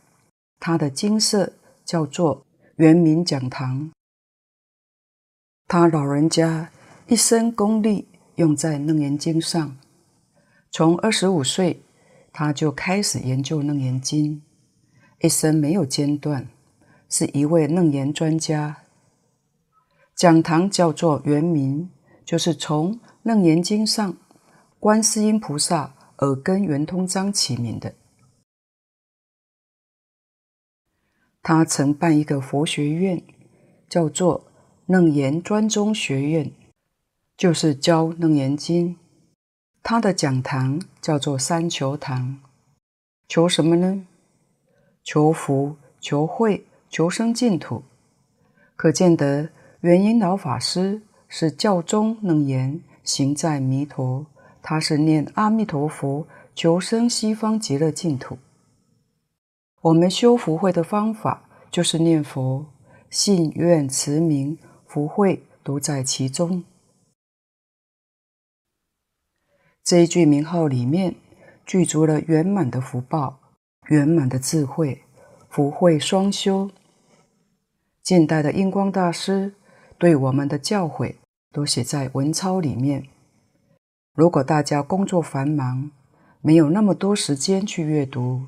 [0.58, 1.52] 他的精舍
[1.84, 2.44] 叫做
[2.78, 3.92] 圆明讲堂。
[5.68, 6.72] 他老人家
[7.06, 9.76] 一生功力用在《楞严经》上。
[10.76, 11.84] 从二十五岁，
[12.32, 14.42] 他就开始研究《楞严经》，
[15.24, 16.48] 一生没有间断，
[17.08, 18.82] 是一位楞严专家。
[20.16, 21.90] 讲堂叫做原名，
[22.24, 24.16] 就是从《楞严经》上
[24.80, 27.94] 观世音菩萨耳根圆通章起名的。
[31.40, 33.22] 他曾办一个佛学院，
[33.88, 34.44] 叫做
[34.86, 36.50] 楞严专宗学院，
[37.36, 38.96] 就是教《楞严经》。
[39.86, 42.38] 他的讲堂叫做三求堂，
[43.28, 44.06] 求什么呢？
[45.04, 47.82] 求福、求慧、求生净土。
[48.74, 49.50] 可见得。
[49.82, 54.24] 圆音老法师是教中楞严，行在弥陀。
[54.62, 58.38] 他是念阿弥陀佛，求生西方极乐净土。
[59.82, 62.64] 我们修福慧的方法就是念佛，
[63.10, 64.56] 信愿持名，
[64.86, 66.64] 福慧都在其中。
[69.84, 71.14] 这一句名号里面
[71.66, 73.38] 具足了圆满的福报、
[73.88, 75.02] 圆满的智慧、
[75.50, 76.70] 福慧双修。
[78.02, 79.54] 近代的印光大师。
[79.96, 81.14] 对我们的教诲
[81.52, 83.04] 都写在文钞里面。
[84.12, 85.92] 如果大家工作繁忙，
[86.40, 88.42] 没有那么多时间去阅读，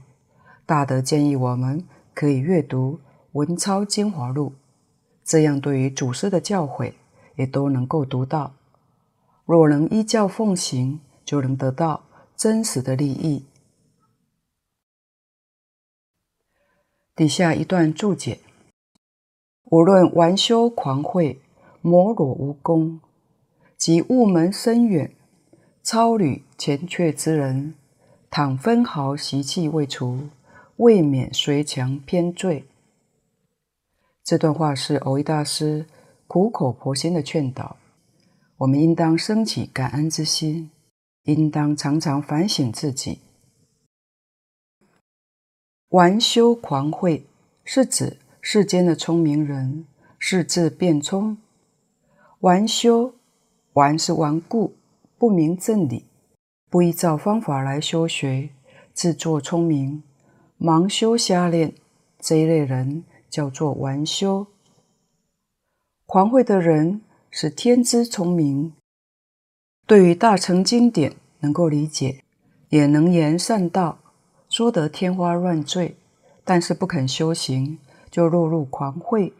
[0.66, 2.98] 大德建议我们可以阅读
[3.32, 4.50] 《文钞精华录》，
[5.24, 6.92] 这样对于祖师的教诲
[7.36, 8.52] 也都能够读到。
[9.46, 13.44] 若能依教奉行，就能得到真实的利益。
[17.14, 18.40] 底下一段注解：
[19.64, 21.42] 无论顽修狂慧。
[21.82, 22.98] 摩罗无功，
[23.76, 25.14] 及悟门深远、
[25.84, 27.74] 超履前阙之人，
[28.28, 30.30] 倘分毫习气未除，
[30.78, 32.64] 未免随强偏坠。
[34.24, 35.86] 这段话是蕅益大师
[36.26, 37.76] 苦口婆心的劝导，
[38.56, 40.68] 我们应当升起感恩之心，
[41.26, 43.20] 应当常常反省自己。
[45.90, 47.26] 顽修狂慧，
[47.64, 49.86] 是指世间的聪明人，
[50.18, 51.38] 识字变聪。
[52.40, 53.14] 顽修，
[53.74, 54.74] 顽是顽固，
[55.18, 56.04] 不明正理，
[56.70, 58.50] 不依照方法来修学，
[58.92, 60.02] 自作聪明，
[60.60, 61.74] 盲修瞎练，
[62.20, 64.46] 这一类人叫做顽修。
[66.04, 67.00] 狂慧的人
[67.30, 68.72] 是天资聪明，
[69.86, 72.22] 对于大乘经典能够理解，
[72.70, 73.98] 也能言善道，
[74.48, 75.96] 说得天花乱坠，
[76.44, 77.78] 但是不肯修行，
[78.10, 79.32] 就落入狂慧。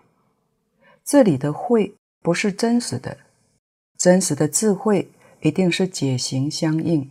[1.05, 1.95] 这里的慧。
[2.23, 3.19] 不是真实的，
[3.97, 7.09] 真实的智慧一定是解行相应，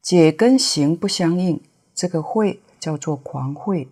[0.00, 1.60] 解跟行不相应，
[1.96, 3.88] 这个慧叫做狂慧。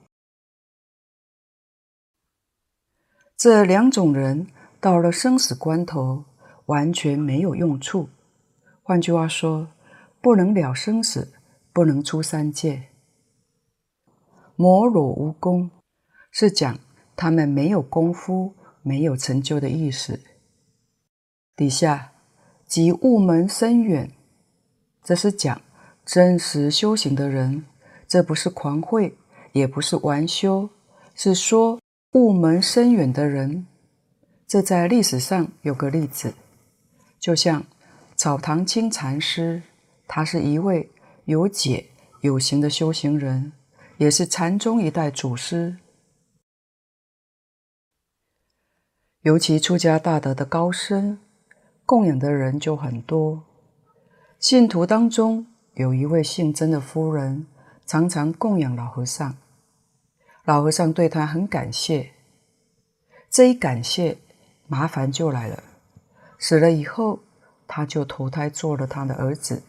[3.36, 4.46] 这两种人
[4.80, 6.22] 到了生死关头，
[6.66, 8.08] 完全没有用处。
[8.86, 9.66] 换句话说，
[10.20, 11.32] 不能了生死，
[11.72, 12.84] 不能出三界。
[14.54, 15.72] 摩罗无功，
[16.30, 16.78] 是讲
[17.16, 18.54] 他们没有功夫。
[18.82, 20.20] 没有成就的意思。
[21.56, 22.12] 底下
[22.68, 24.12] 即悟门深远，
[25.02, 25.60] 这是讲
[26.04, 27.64] 真实修行的人，
[28.06, 29.18] 这不是狂慧，
[29.50, 30.70] 也不是玩修，
[31.16, 31.80] 是说
[32.12, 33.66] 悟门深远的人。
[34.46, 36.34] 这在历史上有个例子，
[37.18, 37.66] 就像
[38.16, 39.62] 草堂清禅师，
[40.08, 40.90] 他是一位
[41.26, 41.90] 有解
[42.22, 43.52] 有行的修行人，
[43.98, 45.76] 也是禅宗一代祖师。
[49.20, 51.18] 尤其出家大德的高僧，
[51.84, 53.44] 供养的人就很多。
[54.38, 57.46] 信徒当中有一位姓曾的夫人，
[57.84, 59.36] 常常供养老和尚。
[60.44, 62.12] 老和尚对他很感谢。
[63.28, 64.16] 这一感谢，
[64.68, 65.62] 麻烦就来了。
[66.38, 67.20] 死了以后，
[67.66, 69.62] 他就投胎做了他的儿子。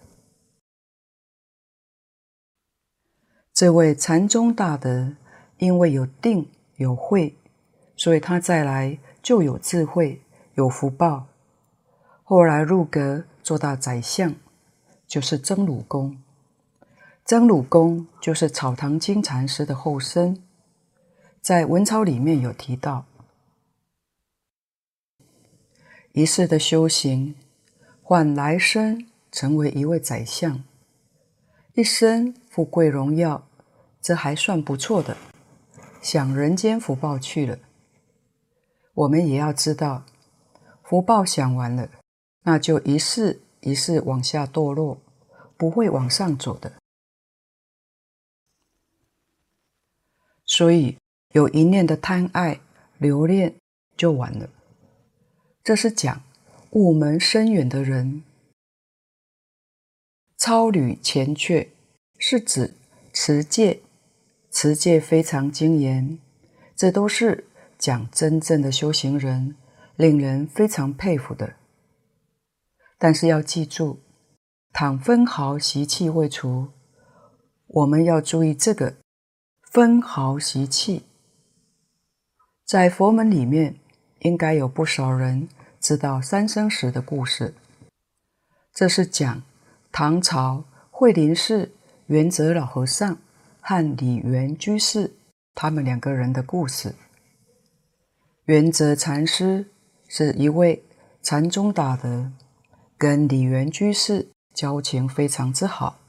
[3.54, 5.16] 这位禅宗大德，
[5.58, 7.36] 因为有定有慧，
[7.96, 9.00] 所以他再来。
[9.24, 10.22] 就有智慧，
[10.54, 11.28] 有福报。
[12.24, 14.34] 后来入阁做到宰相，
[15.06, 16.18] 就是曾鲁公。
[17.26, 20.42] 曾鲁公就是草堂金禅师的后生，
[21.42, 23.06] 在文钞里面有提到，
[26.14, 27.36] 一世的修行
[28.10, 30.64] 换来生成为一位宰相，
[31.74, 33.50] 一生富贵荣耀，
[34.00, 35.18] 这还算不错的，
[36.02, 37.60] 享人间福报去了。
[38.94, 40.06] 我们也要知道，
[40.84, 41.90] 福报享完了，
[42.44, 45.02] 那就一世一世往下堕落，
[45.58, 46.72] 不会往上走的。
[50.46, 50.98] 所以
[51.34, 52.62] 有一念的贪爱
[52.98, 53.54] 留恋
[53.98, 54.50] 就完了。
[55.62, 56.24] 这是讲
[56.72, 58.24] 悟门深远的人，
[60.38, 61.70] 超履前阙，
[62.18, 62.74] 是指
[63.14, 63.80] 持戒，
[64.52, 66.18] 持戒非常精严，
[66.76, 67.46] 这都是。
[67.80, 69.56] 讲真正的修行人
[69.96, 71.54] 令人非常佩服的。
[72.98, 74.00] 但是要记住，
[74.74, 76.70] 倘分毫习气未除，
[77.68, 78.96] 我们要注意这个
[79.62, 81.04] 分毫习气。
[82.66, 83.76] 在佛门里面，
[84.22, 85.48] 应该有不少人
[85.80, 87.54] 知道三生石的故事。
[88.74, 89.42] 这是讲
[89.92, 91.72] 唐朝惠林寺
[92.08, 93.18] 元泽老和尚
[93.62, 95.14] 和李元居士
[95.56, 96.96] 他们两个人的故事。
[98.46, 99.66] 元泽禅师
[100.08, 100.84] 是一位
[101.22, 102.32] 禅宗大德，
[102.98, 106.00] 跟李元居士交情非常之好。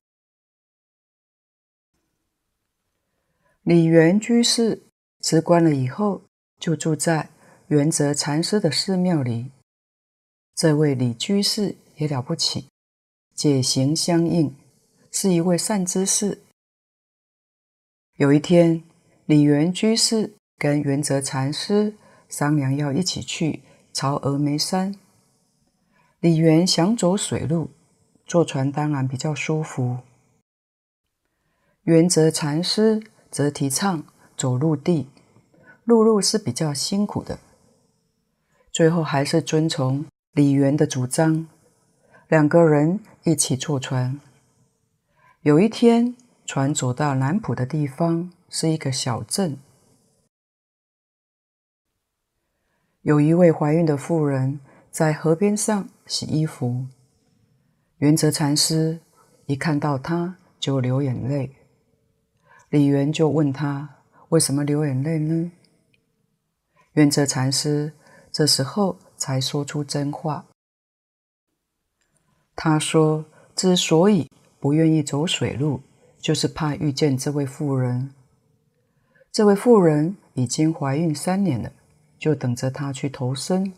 [3.62, 4.82] 李元居士
[5.20, 6.22] 辞官了以后，
[6.58, 7.28] 就住在
[7.66, 9.50] 元泽禅师的寺庙里。
[10.58, 12.66] 这位李居士也了不起，
[13.32, 14.56] 解行相应，
[15.12, 16.42] 是一位善知识。
[18.16, 18.82] 有一天，
[19.24, 21.94] 李元居士跟元泽禅师
[22.28, 24.96] 商量要一起去朝峨眉山。
[26.18, 27.70] 李元想走水路，
[28.26, 29.98] 坐船当然比较舒服。
[31.82, 33.00] 元泽禅师
[33.30, 34.04] 则提倡
[34.36, 35.06] 走陆地，
[35.84, 37.38] 陆路是比较辛苦的。
[38.72, 40.04] 最后还是遵从
[40.38, 41.48] 李园的主张，
[42.28, 44.20] 两个人一起坐船。
[45.40, 46.14] 有一天，
[46.46, 49.58] 船走到南浦的地方，是一个小镇。
[53.02, 54.60] 有一位怀孕的妇人
[54.92, 56.86] 在河边上洗衣服，
[57.96, 59.00] 圆泽禅师
[59.46, 61.50] 一看到她就流眼泪。
[62.68, 63.96] 李园就问他
[64.28, 65.50] 为什么流眼泪呢？
[66.92, 67.92] 圆泽禅师
[68.30, 70.46] 这时候才说出真话。
[72.56, 75.82] 他说：“之所以不愿意走水路，
[76.18, 78.14] 就是怕遇见这位妇人。
[79.30, 81.72] 这位妇人已经怀孕三年了。”
[82.18, 83.72] 就等着他去投生。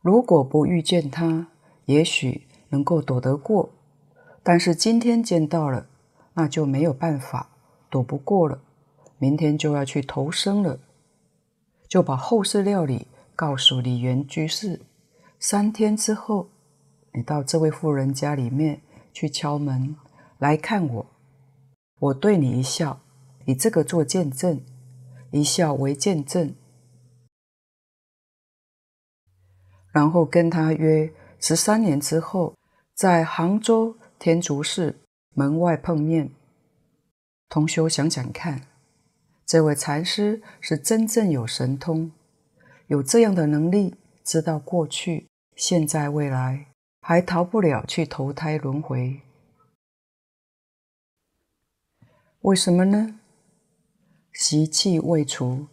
[0.00, 1.48] 如果不遇见他，
[1.86, 3.70] 也许能够躲得过；
[4.44, 5.88] 但是今天见到了，
[6.34, 7.50] 那就没有办法，
[7.90, 8.60] 躲不过了。
[9.18, 10.78] 明天就要去投生了，
[11.88, 14.80] 就把后事料理告诉李园居士。
[15.38, 16.48] 三天之后，
[17.12, 18.80] 你到这位妇人家里面
[19.12, 19.94] 去敲门，
[20.38, 21.06] 来看我，
[22.00, 23.00] 我对你一笑，
[23.44, 24.62] 以这个做见证，
[25.30, 26.54] 一笑为见证。
[29.92, 32.56] 然后跟他约十三年之后，
[32.94, 34.98] 在杭州天竺寺
[35.34, 36.30] 门外碰面。
[37.48, 38.66] 同修想想看，
[39.44, 42.10] 这位禅师是真正有神通，
[42.88, 45.26] 有这样的能力，知道过去、
[45.56, 46.66] 现在、未来，
[47.00, 49.20] 还逃不了去投胎轮回。
[52.42, 53.18] 为什么呢？
[54.32, 55.66] 习气未除。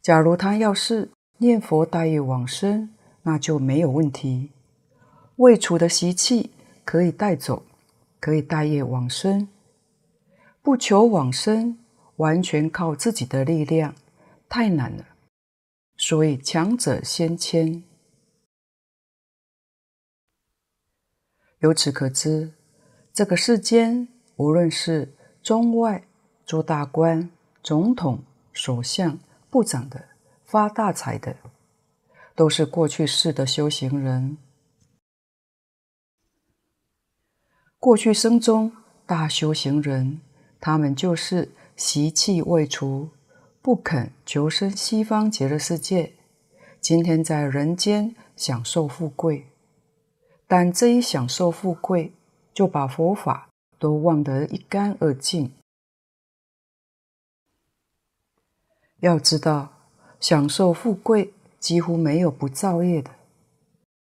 [0.00, 2.90] 假如他要是念佛大业往生，
[3.22, 4.50] 那就没有问题。
[5.36, 6.52] 未除的习气
[6.84, 7.64] 可以带走，
[8.20, 9.48] 可以带业往生。
[10.62, 11.78] 不求往生，
[12.16, 13.94] 完全靠自己的力量，
[14.48, 15.04] 太难了。
[15.98, 17.82] 所以强者先迁。
[21.58, 22.54] 由此可知，
[23.12, 26.08] 这个世间无论是中外
[26.46, 27.28] 做大官、
[27.62, 28.22] 总统、
[28.52, 29.18] 首相、
[29.50, 30.08] 部长的，
[30.46, 31.36] 发大财的。
[32.34, 34.38] 都是过去世的修行人，
[37.80, 38.70] 过去生中
[39.04, 40.20] 大修行人，
[40.60, 43.10] 他们就是习气未除，
[43.60, 46.14] 不肯求生西方极乐世界，
[46.80, 49.46] 今天在人间享受富贵，
[50.46, 52.12] 但这一享受富贵，
[52.54, 53.48] 就把佛法
[53.78, 55.52] 都忘得一干二净。
[59.00, 59.72] 要知道，
[60.18, 61.32] 享受富贵。
[61.60, 63.10] 几乎没有不造业的，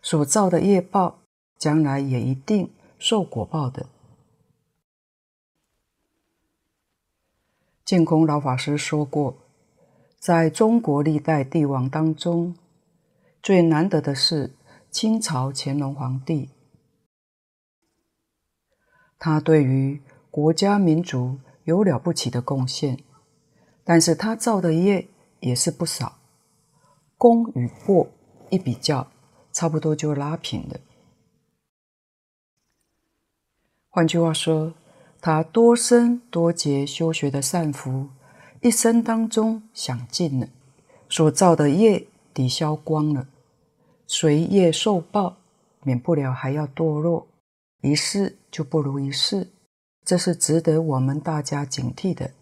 [0.01, 1.19] 所造的业报，
[1.59, 2.71] 将来也一定
[3.01, 3.87] 受果报的。
[7.93, 9.37] 净空老法师说过，
[10.19, 12.57] 在中国历代帝王当中，
[13.43, 14.55] 最难得的是
[14.91, 16.49] 清朝乾隆皇帝，
[19.19, 22.99] 他对于国家民族有了不起的贡献，
[23.85, 25.09] 但是他造的业
[25.41, 26.17] 也是不少。
[27.19, 28.09] 功与过
[28.49, 29.09] 一比较，
[29.53, 30.81] 差不多就拉平了。
[33.91, 34.73] 换句话说，
[35.25, 38.09] 他多生多劫修学的善福，
[38.61, 40.49] 一生当中享尽了，
[41.09, 43.29] 所造的业抵消光了，
[44.05, 45.37] 随业受报，
[45.85, 47.29] 免不了还要堕落，
[47.83, 49.47] 一世就不如一世，
[50.05, 52.33] 这是值得我们大家警惕的。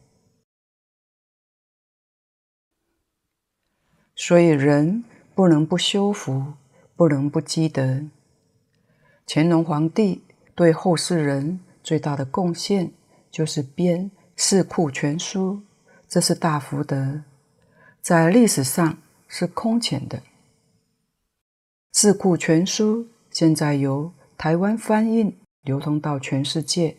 [4.16, 5.04] 所以，人
[5.34, 6.54] 不能不修福，
[6.96, 8.06] 不能不积德。
[9.26, 10.22] 乾隆皇帝
[10.54, 12.90] 对后世人最大的贡献，
[13.30, 15.54] 就是编《四库全书》，
[16.08, 17.22] 这是大福德，
[18.00, 20.18] 在历史上是空前的。
[21.92, 26.96] 《四库全书》现在由台湾翻印，流通到全世界。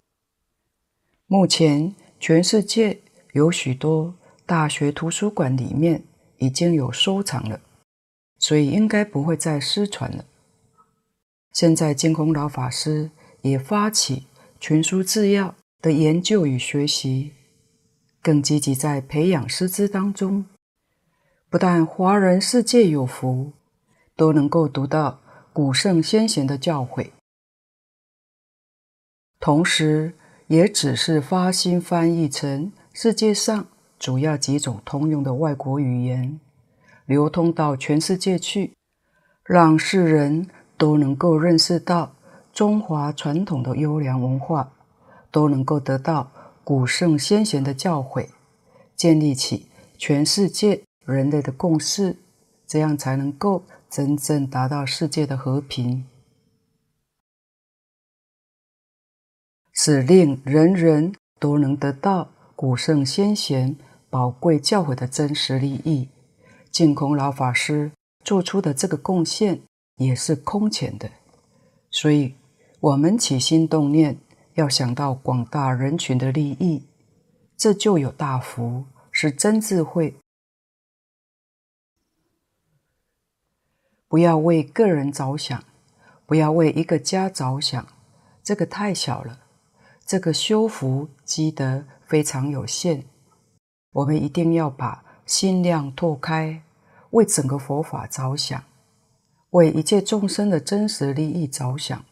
[1.27, 2.99] 目前，全世界
[3.31, 4.13] 有许多
[4.45, 6.03] 大学图书馆里面
[6.37, 7.61] 已经有收藏了，
[8.37, 10.25] 所以应该不会再失传了。
[11.53, 13.09] 现在净空老法师
[13.41, 14.27] 也发起
[14.63, 17.33] 全书制药的研究与学习，
[18.21, 20.45] 更积极在培养师资当中。
[21.49, 23.53] 不但华人世界有福，
[24.15, 25.19] 都能够读到
[25.51, 27.07] 古圣先贤的教诲，
[29.39, 30.13] 同时
[30.45, 33.65] 也只是发心翻译成世界上
[33.97, 36.39] 主要几种通用的外国语言，
[37.07, 38.73] 流通到全世界去，
[39.43, 40.47] 让世人。
[40.77, 42.15] 都能够认识到
[42.53, 44.71] 中华传统的优良文化，
[45.31, 46.31] 都能够得到
[46.63, 48.27] 古圣先贤的教诲，
[48.95, 52.17] 建立起全世界人类的共识，
[52.67, 56.05] 这样才能够真正达到世界的和平，
[59.73, 63.75] 使令人人都能得到古圣先贤
[64.09, 66.09] 宝贵教诲的真实利益。
[66.69, 67.91] 净空老法师
[68.23, 69.61] 做出的这个贡献。
[69.97, 71.11] 也是空前的，
[71.91, 72.33] 所以
[72.81, 74.17] 我们起心动念
[74.55, 76.87] 要想到广大人群的利益，
[77.55, 80.15] 这就有大福，是真智慧。
[84.07, 85.63] 不要为个人着想，
[86.25, 87.85] 不要为一个家着想，
[88.41, 89.41] 这个太小了。
[90.03, 93.05] 这个修福积德非常有限，
[93.91, 96.63] 我们一定要把心量拓开，
[97.11, 98.63] 为整个佛法着想。
[99.51, 102.03] 为一切众生的真实利益着想，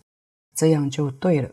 [0.60, 1.52] 这样就对了。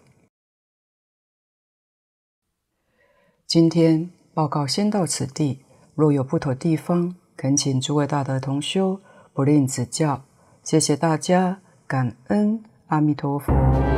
[3.46, 5.61] 今天报告先到此地，
[5.94, 9.00] 若有不妥地方，恳请诸位大德同修
[9.32, 10.24] 不吝指教。
[10.64, 13.95] 谢谢大家，感恩阿弥陀佛。